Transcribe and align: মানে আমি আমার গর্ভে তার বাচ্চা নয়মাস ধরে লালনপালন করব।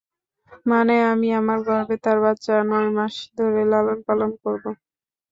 মানে 0.65 0.95
আমি 1.11 1.27
আমার 1.39 1.59
গর্ভে 1.67 1.95
তার 2.03 2.17
বাচ্চা 2.23 2.53
নয়মাস 2.69 3.15
ধরে 3.37 3.61
লালনপালন 3.71 4.31
করব। 4.43 4.63